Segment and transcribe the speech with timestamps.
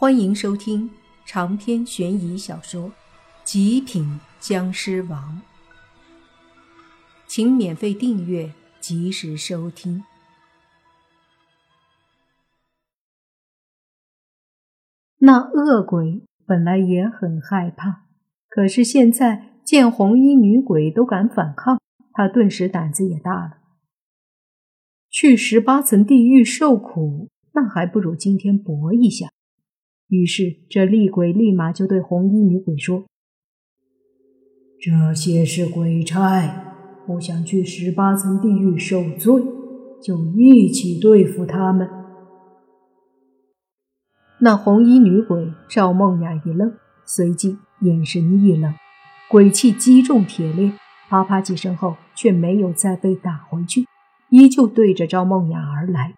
[0.00, 0.88] 欢迎收听
[1.26, 2.90] 长篇悬疑小说
[3.42, 5.42] 《极品僵尸王》，
[7.26, 10.04] 请免费订阅，及时收听。
[15.16, 18.04] 那恶鬼本来也很害怕，
[18.48, 21.80] 可是现在见红衣女鬼都敢反抗，
[22.12, 23.58] 他顿时胆子也大了。
[25.10, 29.30] 去十八层地狱受苦，那还不如今天搏一下。
[30.08, 33.04] 于是，这厉鬼立马就对红衣女鬼说
[34.80, 39.42] ：“这些是鬼差，不想去十八层地狱受罪，
[40.02, 41.86] 就一起对付他们。”
[44.40, 46.72] 那红衣女鬼赵梦雅一愣，
[47.04, 48.72] 随即眼神一冷，
[49.28, 50.72] 鬼气击中铁链，
[51.10, 53.84] 啪啪几声后，却没有再被打回去，
[54.30, 56.14] 依旧对着赵梦雅而来。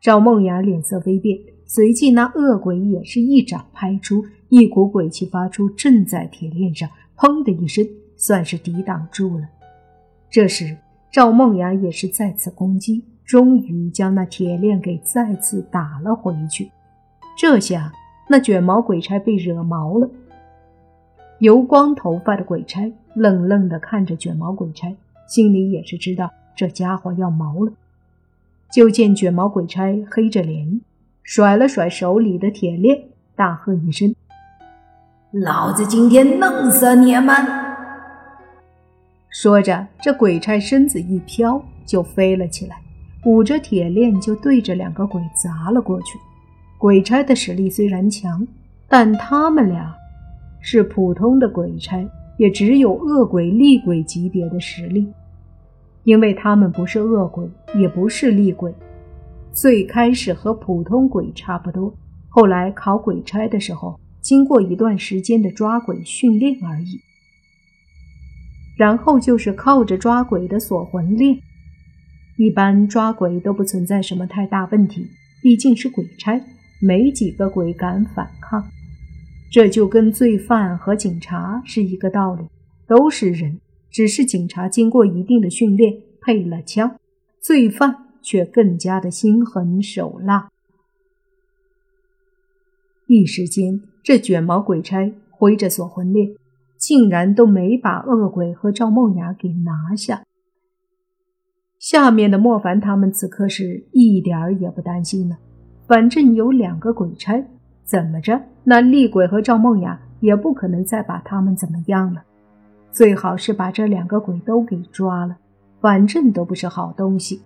[0.00, 1.53] 赵梦雅脸色微变。
[1.66, 9.48] 随即，那恶鬼也是一掌拍出，一股鬼气发出，震在铁链上，砰的一声，算是抵挡住了。
[10.30, 10.76] 这时，
[11.10, 16.70] 赵梦雅也是再次攻击，终于将那铁链给再次打了回去。
[17.36, 17.92] 这下，
[18.28, 20.10] 那卷毛鬼差被惹毛了。
[21.38, 24.94] 油光头发的鬼差愣愣地看着卷毛鬼差，
[25.26, 27.72] 心里也是知道这家伙要毛了。
[28.72, 30.80] 就见卷毛鬼差黑着脸。
[31.24, 33.02] 甩了甩手里的铁链，
[33.34, 34.14] 大喝一声
[35.32, 37.34] ：“老子今天弄死你们！”
[39.32, 42.76] 说着，这鬼差身子一飘，就飞了起来，
[43.24, 46.18] 捂着铁链就对着两个鬼砸了过去。
[46.76, 48.46] 鬼差的实力虽然强，
[48.86, 49.94] 但他们俩
[50.60, 55.10] 是普通的鬼差，也只有恶鬼、厉鬼级别的实力，
[56.02, 58.72] 因为他们不是恶鬼，也不是厉鬼。
[59.54, 61.94] 最开始和普通鬼差不多，
[62.28, 67.00] 后来考鬼差的时候，经过一段时间的抓鬼训练而已。
[68.76, 71.38] 然后就是靠着抓鬼的锁魂链，
[72.36, 75.06] 一般抓鬼都不存在什么太大问题，
[75.40, 76.40] 毕竟是鬼差，
[76.82, 78.66] 没几个鬼敢反抗。
[79.52, 82.42] 这就跟罪犯和警察是一个道理，
[82.88, 83.60] 都是人，
[83.92, 86.96] 只是警察经过一定的训练，配了枪，
[87.40, 88.03] 罪犯。
[88.24, 90.48] 却更加的心狠手辣。
[93.06, 96.30] 一时间，这卷毛鬼差挥着锁魂链，
[96.78, 100.24] 竟然都没把恶鬼和赵梦雅给拿下。
[101.78, 105.36] 下面的莫凡他们此刻是一点儿也不担心了，
[105.86, 107.46] 反正有两个鬼差，
[107.84, 112.24] 怎么着，那厉鬼和赵梦雅也不可能再把他们怎么样了。
[112.90, 115.36] 最好是把这两个鬼都给抓了，
[115.80, 117.42] 反正都不是好东西。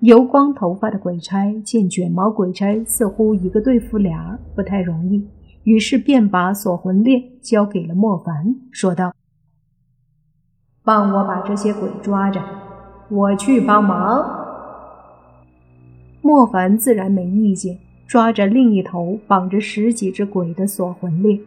[0.00, 5.26] 油光头发的鬼差见卷毛鬼差似乎一个对付俩不太容易，
[5.64, 9.14] 于是便把锁魂链交给了莫凡，说道
[10.84, 12.40] ：“帮我把这些鬼抓着，
[13.08, 14.22] 我去帮忙。”
[16.20, 21.40] 莫凡自然没意见，抓着另一头绑着十几只鬼的锁魂链。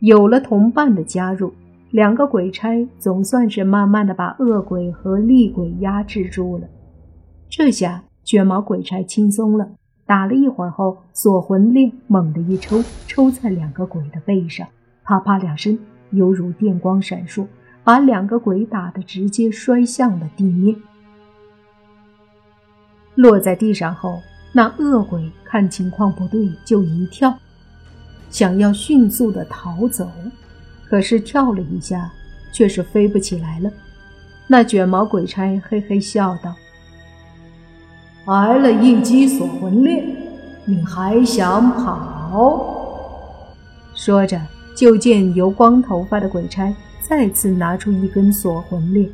[0.00, 1.52] 有了同伴的加入，
[1.92, 6.66] 两个鬼差总算是慢慢的把恶鬼和厉鬼压制住了。
[7.58, 9.68] 这下卷毛鬼差轻松了，
[10.06, 14.64] 打了一会儿后，锁魂链猛地一抽，抽在两个鬼的背上，
[15.02, 15.76] 啪啪两声，
[16.12, 17.48] 犹如电光闪烁，
[17.82, 20.76] 把两个鬼打得直接摔向了地面。
[23.16, 24.20] 落在地上后，
[24.52, 27.36] 那恶鬼看情况不对，就一跳，
[28.30, 30.08] 想要迅速的逃走，
[30.88, 32.08] 可是跳了一下，
[32.52, 33.72] 却是飞不起来了。
[34.46, 36.54] 那卷毛鬼差嘿嘿笑道。
[38.28, 40.04] 挨了一击锁魂链，
[40.66, 42.76] 你还想跑？
[43.94, 44.38] 说着，
[44.76, 49.08] 就见油光头发的鬼差再次拿出一根锁魂链，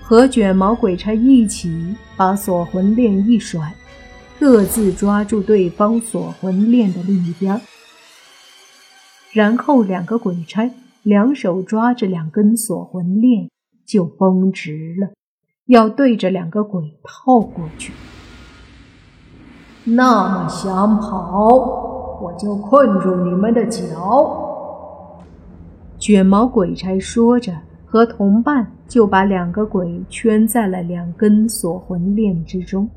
[0.00, 3.74] 和卷毛鬼差一起把锁魂链一甩，
[4.40, 7.60] 各自抓住对方锁魂链的另一边。
[9.32, 10.70] 然后两个鬼差
[11.02, 13.50] 两手抓着两根锁魂链
[13.84, 15.10] 就绷直了，
[15.66, 17.92] 要对着两个鬼套过去。
[19.84, 21.48] 那么想跑，
[22.22, 24.38] 我就困住你们的脚。
[25.98, 27.52] 卷毛鬼差说着，
[27.84, 32.88] 和同伴就把两个鬼圈在了两根锁魂链之中。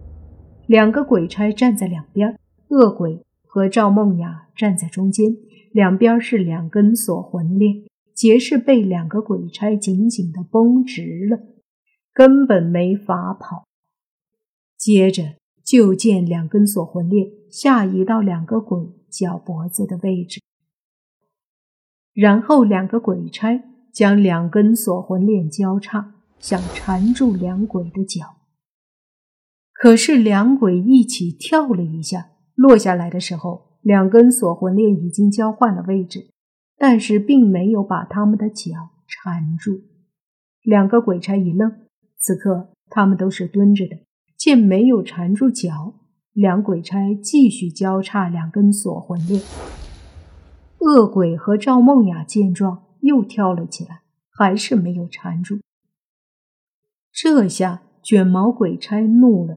[0.68, 2.38] 两个鬼差站在两边，
[2.70, 5.36] 恶鬼和赵梦雅站在中间，
[5.72, 7.84] 两边是两根锁魂链，
[8.14, 11.40] 皆是被两个鬼差紧紧的绷直了，
[12.14, 13.66] 根本没法跑。
[14.78, 15.24] 接着。
[15.66, 20.40] 就见两根锁魂链下移到两个鬼脚脖子的位置，
[22.14, 28.36] 然后两个鬼差将两根锁魂链交叉，想缠住两鬼的脚。
[29.74, 36.30] 可是两鬼一起跳了一下，落下来的时候，两根锁魂链已经交换了位置，
[36.78, 38.72] 但是并没有把他们的脚
[39.08, 39.82] 缠住。
[40.62, 41.72] 两个鬼差一愣，
[42.18, 44.05] 此刻他们都是蹲着的。
[44.46, 45.96] 见没有缠住脚，
[46.32, 49.42] 两鬼差继续交叉两根锁魂链。
[50.78, 55.58] 恶鬼和赵梦雅见状，又跳了起来，还是没有缠住。
[57.12, 59.56] 这下卷毛鬼差怒了，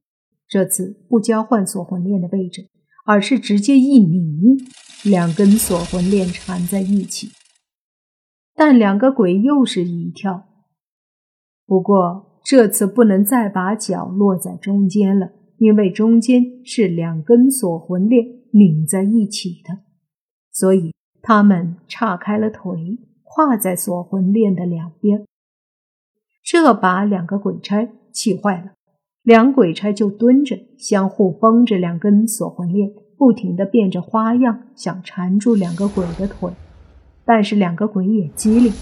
[0.49, 2.70] 这次不交换锁魂链的位置，
[3.05, 4.56] 而是直接一拧，
[5.05, 7.29] 两根锁魂链缠在一起。
[8.55, 10.44] 但两个鬼又是一跳，
[11.67, 12.28] 不过。
[12.49, 19.81] 这次不能再把脚落在中间了，因为中间是两根锁魂链拧在一起的，
[20.50, 25.27] 所以他们岔开了腿，跨在锁魂链的两边。
[26.43, 28.73] 这把两个鬼差气坏了，
[29.23, 36.50] 两鬼差就蹲着，相互绷着两根锁魂链，不停地变着花样想缠住两个鬼的腿。
[37.27, 38.73] 但是两个鬼也机灵，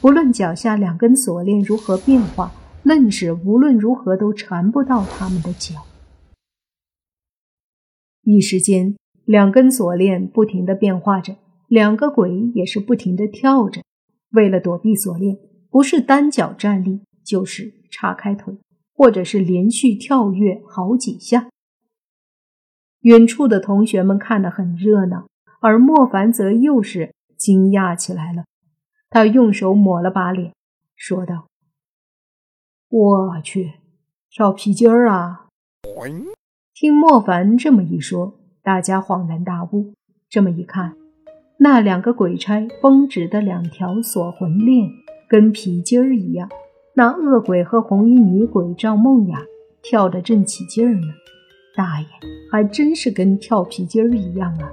[0.00, 2.52] 不论脚下两根锁链如何变化。
[2.86, 5.84] 愣是无论如何都缠不到他们的脚。
[8.22, 11.34] 一时间，两根锁链不停的变化着，
[11.66, 13.82] 两个鬼也是不停的跳着。
[14.30, 15.36] 为了躲避锁链，
[15.68, 18.56] 不是单脚站立，就是叉开腿，
[18.94, 21.48] 或者是连续跳跃好几下。
[23.00, 25.26] 远处的同学们看得很热闹，
[25.60, 28.44] 而莫凡则又是惊讶起来了。
[29.10, 30.52] 他用手抹了把脸，
[30.94, 31.48] 说道。
[32.98, 33.72] 我去，
[34.30, 35.48] 跳皮筋儿啊！
[36.72, 39.92] 听莫凡这么一说，大家恍然大悟。
[40.30, 40.96] 这么一看，
[41.58, 44.88] 那两个鬼差绷直的两条锁魂链
[45.28, 46.48] 跟皮筋儿一样。
[46.94, 49.42] 那恶鬼和红衣女鬼赵梦雅
[49.82, 51.06] 跳得正起劲儿呢。
[51.76, 52.06] 大爷，
[52.50, 54.72] 还真是跟跳皮筋儿一样啊！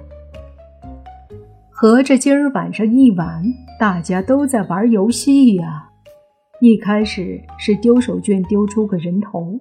[1.69, 3.43] 合着今儿晚上一晚，
[3.77, 5.89] 大家都在玩游戏呀！
[6.65, 9.59] 一开始是丢手绢丢出个人头，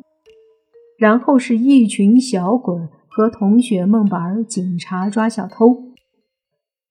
[0.96, 2.76] 然后是一群小鬼
[3.08, 5.82] 和同学们玩警察抓小偷，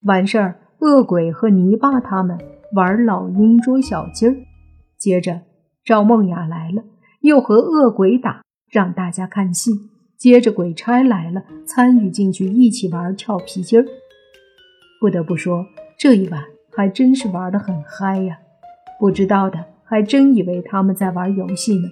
[0.01, 2.37] 完事儿恶鬼和泥巴他们
[2.75, 4.35] 玩老鹰捉小鸡儿，
[4.97, 5.43] 接着
[5.85, 6.83] 赵梦雅来了，
[7.21, 9.71] 又和恶鬼打，让大家看戏，
[10.17, 13.85] 接着鬼差来了，参与进去一起玩跳皮筋儿。
[14.99, 15.65] 不得不说，
[15.97, 16.43] 这一晚
[16.75, 18.37] 还真是玩得很嗨呀！
[18.99, 19.70] 不知道的。
[19.91, 21.89] 还真以为他们在玩游戏呢。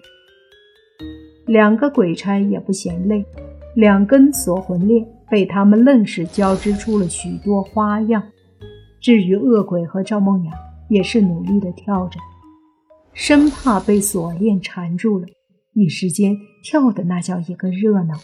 [1.45, 3.25] 两个鬼差也不嫌累，
[3.75, 8.23] 两根锁魂链被他们愣是交织出了许多花样。
[9.01, 10.51] 至于恶鬼和赵梦雅，
[10.87, 12.17] 也是努力的跳着，
[13.13, 15.27] 生怕被锁链缠住了。
[15.73, 18.15] 一时间跳的那叫一个热闹。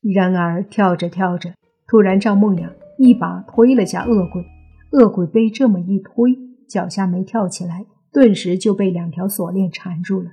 [0.00, 1.54] 然而跳着跳着，
[1.88, 4.44] 突然赵梦雅一把推了下恶鬼，
[4.92, 6.38] 恶鬼被这么一推，
[6.68, 7.84] 脚下没跳起来。
[8.14, 10.30] 顿时就被两条锁链缠住了，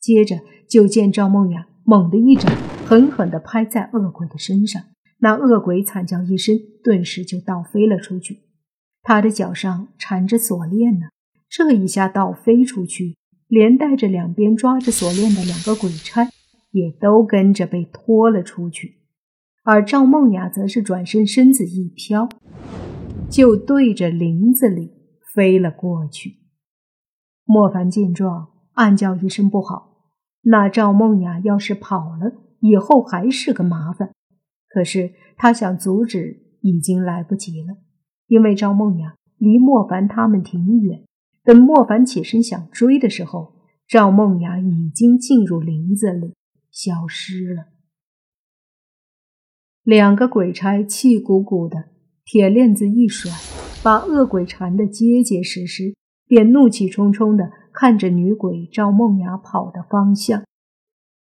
[0.00, 2.50] 接着就见赵梦雅猛地一掌，
[2.86, 4.82] 狠狠地拍在恶鬼的身上，
[5.18, 8.38] 那恶鬼惨叫一声，顿时就倒飞了出去。
[9.02, 11.08] 他的脚上缠着锁链呢，
[11.50, 16.30] 这一下倒飞出去，连带着两边抓着锁链的两个鬼差
[16.70, 18.94] 也都跟着被拖了出去。
[19.64, 22.26] 而赵梦雅则是转身，身子一飘，
[23.28, 24.92] 就对着林子里
[25.34, 26.36] 飞了过去。
[27.50, 30.10] 莫凡见状，暗叫一声不好。
[30.42, 34.12] 那赵梦雅要是跑了，以后还是个麻烦。
[34.68, 37.78] 可是他想阻止，已经来不及了，
[38.26, 41.06] 因为赵梦雅离莫凡他们挺远。
[41.42, 43.54] 等莫凡起身想追的时候，
[43.86, 46.34] 赵梦雅已经进入林子里，
[46.70, 47.68] 消失了。
[49.82, 51.86] 两个鬼差气鼓鼓的，
[52.26, 53.32] 铁链子一甩，
[53.82, 55.94] 把恶鬼缠得结结实实。
[56.28, 60.44] 便怒气冲冲地看着女鬼赵梦雅跑的方向，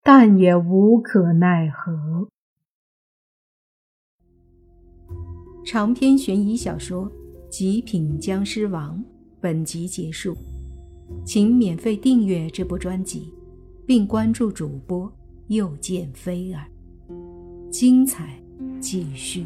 [0.02, 2.28] 但也无可奈何。
[5.66, 7.06] 长篇悬疑小说
[7.50, 8.98] 《极品僵尸王》
[9.40, 10.36] 本集结束，
[11.26, 13.34] 请免费订阅这部专辑，
[13.86, 15.12] 并关注主播
[15.48, 16.66] 又见菲儿，
[17.70, 18.42] 精彩
[18.80, 19.46] 继续。